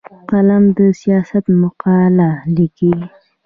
[0.29, 2.93] قلم د سیاست مقاله لیکي